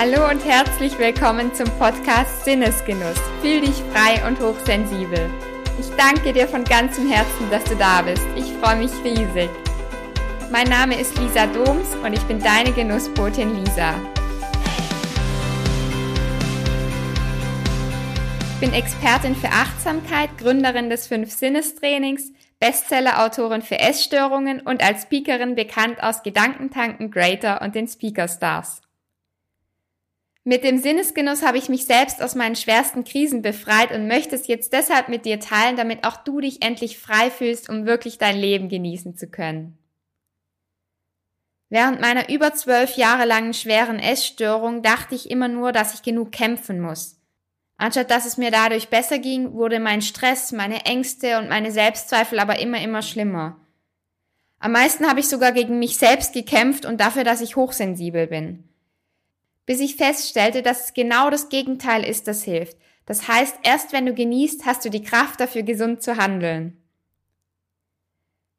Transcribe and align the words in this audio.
Hallo 0.00 0.30
und 0.30 0.44
herzlich 0.44 0.96
willkommen 0.96 1.52
zum 1.54 1.66
Podcast 1.76 2.44
Sinnesgenuss. 2.44 3.18
Fühl 3.42 3.62
dich 3.62 3.82
frei 3.92 4.24
und 4.28 4.38
hochsensibel. 4.38 5.28
Ich 5.80 5.90
danke 5.96 6.32
dir 6.32 6.46
von 6.46 6.62
ganzem 6.62 7.10
Herzen, 7.10 7.50
dass 7.50 7.64
du 7.64 7.74
da 7.74 8.02
bist. 8.02 8.24
Ich 8.36 8.44
freue 8.62 8.76
mich 8.76 8.92
riesig. 9.02 9.50
Mein 10.52 10.68
Name 10.68 11.00
ist 11.00 11.18
Lisa 11.18 11.48
Doms 11.48 11.96
und 11.96 12.12
ich 12.12 12.22
bin 12.26 12.38
deine 12.38 12.70
Genussbotin 12.70 13.56
Lisa. 13.56 13.92
Ich 18.52 18.60
bin 18.60 18.72
Expertin 18.72 19.34
für 19.34 19.48
Achtsamkeit, 19.48 20.30
Gründerin 20.38 20.90
des 20.90 21.08
Fünf-Sinnes-Trainings, 21.08 22.30
Bestseller-Autorin 22.60 23.62
für 23.62 23.80
Essstörungen 23.80 24.60
und 24.60 24.80
als 24.80 25.02
Speakerin 25.02 25.56
bekannt 25.56 26.00
aus 26.00 26.22
Gedankentanken, 26.22 27.10
Greater 27.10 27.62
und 27.62 27.74
den 27.74 27.88
Speaker 27.88 28.28
Stars. 28.28 28.80
Mit 30.48 30.64
dem 30.64 30.78
Sinnesgenuss 30.78 31.42
habe 31.42 31.58
ich 31.58 31.68
mich 31.68 31.84
selbst 31.84 32.22
aus 32.22 32.34
meinen 32.34 32.56
schwersten 32.56 33.04
Krisen 33.04 33.42
befreit 33.42 33.92
und 33.92 34.08
möchte 34.08 34.34
es 34.34 34.46
jetzt 34.46 34.72
deshalb 34.72 35.10
mit 35.10 35.26
dir 35.26 35.40
teilen, 35.40 35.76
damit 35.76 36.04
auch 36.04 36.16
du 36.16 36.40
dich 36.40 36.62
endlich 36.62 36.98
frei 36.98 37.30
fühlst, 37.30 37.68
um 37.68 37.84
wirklich 37.84 38.16
dein 38.16 38.38
Leben 38.38 38.70
genießen 38.70 39.14
zu 39.14 39.28
können. 39.28 39.76
Während 41.68 42.00
meiner 42.00 42.30
über 42.30 42.54
zwölf 42.54 42.96
Jahre 42.96 43.26
langen 43.26 43.52
schweren 43.52 43.98
Essstörung 43.98 44.80
dachte 44.80 45.14
ich 45.14 45.30
immer 45.30 45.48
nur, 45.48 45.72
dass 45.72 45.92
ich 45.92 46.00
genug 46.00 46.32
kämpfen 46.32 46.80
muss. 46.80 47.20
Anstatt 47.76 48.10
dass 48.10 48.24
es 48.24 48.38
mir 48.38 48.50
dadurch 48.50 48.88
besser 48.88 49.18
ging, 49.18 49.52
wurde 49.52 49.80
mein 49.80 50.00
Stress, 50.00 50.52
meine 50.52 50.86
Ängste 50.86 51.36
und 51.36 51.50
meine 51.50 51.72
Selbstzweifel 51.72 52.38
aber 52.38 52.58
immer, 52.58 52.80
immer 52.80 53.02
schlimmer. 53.02 53.60
Am 54.60 54.72
meisten 54.72 55.10
habe 55.10 55.20
ich 55.20 55.28
sogar 55.28 55.52
gegen 55.52 55.78
mich 55.78 55.98
selbst 55.98 56.32
gekämpft 56.32 56.86
und 56.86 57.02
dafür, 57.02 57.24
dass 57.24 57.42
ich 57.42 57.56
hochsensibel 57.56 58.28
bin 58.28 58.67
bis 59.68 59.80
ich 59.80 59.96
feststellte, 59.96 60.62
dass 60.62 60.86
es 60.86 60.94
genau 60.94 61.28
das 61.28 61.50
Gegenteil 61.50 62.02
ist, 62.02 62.26
das 62.26 62.42
hilft. 62.42 62.78
Das 63.04 63.28
heißt, 63.28 63.58
erst 63.64 63.92
wenn 63.92 64.06
du 64.06 64.14
genießt, 64.14 64.64
hast 64.64 64.82
du 64.82 64.88
die 64.88 65.02
Kraft 65.02 65.40
dafür, 65.40 65.62
gesund 65.62 66.02
zu 66.02 66.16
handeln. 66.16 66.82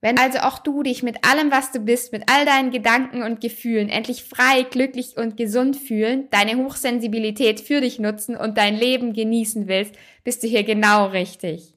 Wenn 0.02 0.20
also 0.20 0.38
auch 0.38 0.60
du 0.60 0.84
dich 0.84 1.02
mit 1.02 1.26
allem, 1.26 1.50
was 1.50 1.72
du 1.72 1.80
bist, 1.80 2.12
mit 2.14 2.30
all 2.30 2.46
deinen 2.46 2.70
Gedanken 2.70 3.24
und 3.24 3.42
Gefühlen 3.42 3.90
endlich 3.90 4.24
frei, 4.24 4.62
glücklich 4.62 5.18
und 5.18 5.36
gesund 5.36 5.78
fühlen, 5.78 6.30
deine 6.30 6.64
Hochsensibilität 6.64 7.60
für 7.60 7.82
dich 7.82 7.98
nutzen 7.98 8.38
und 8.38 8.60
dein 8.60 8.76
Leben 8.76 9.14
genießen 9.14 9.68
willst, 9.68 9.96
bist 10.24 10.44
du 10.44 10.48
hier 10.48 10.64
genau 10.64 11.08
richtig. 11.08 11.74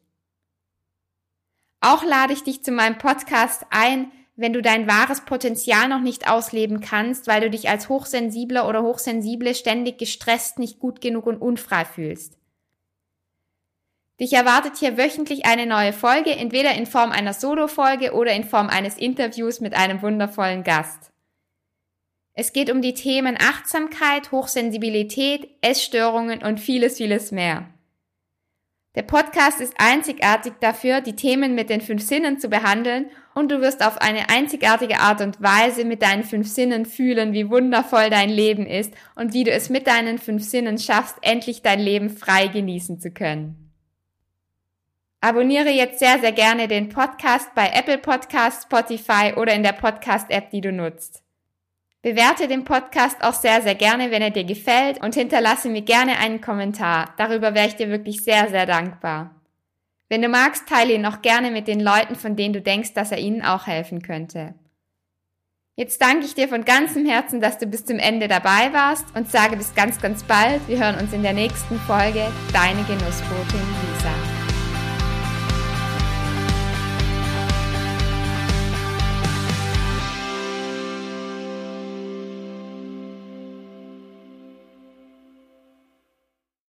Auch 1.80 2.04
lade 2.04 2.34
ich 2.34 2.42
dich 2.42 2.62
zu 2.62 2.70
meinem 2.70 2.98
Podcast 2.98 3.64
ein, 3.70 4.12
wenn 4.34 4.52
du 4.52 4.62
dein 4.62 4.86
wahres 4.86 5.22
Potenzial 5.22 5.88
noch 5.88 6.00
nicht 6.00 6.28
ausleben 6.28 6.80
kannst, 6.80 7.26
weil 7.26 7.42
du 7.42 7.50
dich 7.50 7.68
als 7.68 7.88
Hochsensibler 7.88 8.66
oder 8.68 8.82
Hochsensible 8.82 9.54
ständig 9.54 9.98
gestresst, 9.98 10.58
nicht 10.58 10.78
gut 10.78 11.00
genug 11.00 11.26
und 11.26 11.38
unfrei 11.38 11.84
fühlst. 11.84 12.38
Dich 14.20 14.32
erwartet 14.32 14.76
hier 14.76 14.96
wöchentlich 14.96 15.46
eine 15.46 15.66
neue 15.66 15.92
Folge, 15.92 16.30
entweder 16.30 16.74
in 16.74 16.86
Form 16.86 17.10
einer 17.10 17.34
Solo-Folge 17.34 18.12
oder 18.12 18.32
in 18.32 18.44
Form 18.44 18.68
eines 18.68 18.96
Interviews 18.96 19.60
mit 19.60 19.74
einem 19.74 20.00
wundervollen 20.00 20.62
Gast. 20.62 21.10
Es 22.34 22.52
geht 22.52 22.70
um 22.70 22.80
die 22.80 22.94
Themen 22.94 23.36
Achtsamkeit, 23.38 24.32
Hochsensibilität, 24.32 25.50
Essstörungen 25.60 26.42
und 26.42 26.60
vieles, 26.60 26.96
vieles 26.96 27.30
mehr. 27.30 27.68
Der 28.94 29.02
Podcast 29.02 29.60
ist 29.60 29.74
einzigartig 29.78 30.54
dafür, 30.60 31.00
die 31.00 31.16
Themen 31.16 31.54
mit 31.54 31.68
den 31.68 31.80
fünf 31.80 32.02
Sinnen 32.02 32.38
zu 32.38 32.48
behandeln 32.48 33.10
und 33.34 33.50
du 33.50 33.60
wirst 33.60 33.84
auf 33.84 33.98
eine 33.98 34.28
einzigartige 34.28 34.98
Art 34.98 35.20
und 35.20 35.40
Weise 35.42 35.84
mit 35.84 36.02
deinen 36.02 36.24
fünf 36.24 36.48
Sinnen 36.48 36.86
fühlen, 36.86 37.32
wie 37.32 37.50
wundervoll 37.50 38.10
dein 38.10 38.30
Leben 38.30 38.66
ist 38.66 38.92
und 39.14 39.32
wie 39.32 39.44
du 39.44 39.50
es 39.50 39.70
mit 39.70 39.86
deinen 39.86 40.18
fünf 40.18 40.42
Sinnen 40.44 40.78
schaffst, 40.78 41.16
endlich 41.22 41.62
dein 41.62 41.80
Leben 41.80 42.10
frei 42.10 42.48
genießen 42.48 43.00
zu 43.00 43.10
können. 43.10 43.62
Abonniere 45.20 45.70
jetzt 45.70 46.00
sehr, 46.00 46.18
sehr 46.18 46.32
gerne 46.32 46.66
den 46.66 46.88
Podcast 46.88 47.54
bei 47.54 47.70
Apple 47.72 47.98
Podcasts, 47.98 48.64
Spotify 48.64 49.34
oder 49.36 49.54
in 49.54 49.62
der 49.62 49.72
Podcast-App, 49.72 50.50
die 50.50 50.60
du 50.60 50.72
nutzt. 50.72 51.22
Bewerte 52.02 52.48
den 52.48 52.64
Podcast 52.64 53.22
auch 53.22 53.34
sehr, 53.34 53.62
sehr 53.62 53.76
gerne, 53.76 54.10
wenn 54.10 54.22
er 54.22 54.30
dir 54.30 54.42
gefällt 54.42 55.00
und 55.00 55.14
hinterlasse 55.14 55.68
mir 55.68 55.82
gerne 55.82 56.18
einen 56.18 56.40
Kommentar. 56.40 57.14
Darüber 57.16 57.54
wäre 57.54 57.68
ich 57.68 57.76
dir 57.76 57.90
wirklich 57.90 58.24
sehr, 58.24 58.48
sehr 58.48 58.66
dankbar. 58.66 59.41
Wenn 60.12 60.20
du 60.20 60.28
magst, 60.28 60.68
teile 60.68 60.92
ihn 60.92 61.06
auch 61.06 61.22
gerne 61.22 61.50
mit 61.50 61.66
den 61.66 61.80
Leuten, 61.80 62.16
von 62.16 62.36
denen 62.36 62.52
du 62.52 62.60
denkst, 62.60 62.92
dass 62.92 63.12
er 63.12 63.18
ihnen 63.18 63.40
auch 63.40 63.66
helfen 63.66 64.02
könnte. 64.02 64.52
Jetzt 65.74 66.02
danke 66.02 66.26
ich 66.26 66.34
dir 66.34 66.48
von 66.48 66.66
ganzem 66.66 67.06
Herzen, 67.06 67.40
dass 67.40 67.56
du 67.56 67.64
bis 67.64 67.86
zum 67.86 67.98
Ende 67.98 68.28
dabei 68.28 68.74
warst 68.74 69.06
und 69.16 69.30
sage 69.30 69.56
bis 69.56 69.74
ganz, 69.74 70.02
ganz 70.02 70.22
bald. 70.22 70.68
Wir 70.68 70.84
hören 70.84 71.00
uns 71.00 71.14
in 71.14 71.22
der 71.22 71.32
nächsten 71.32 71.78
Folge. 71.86 72.30
Deine 72.52 72.82
Genussbotin 72.82 73.58
Lisa. 73.88 74.41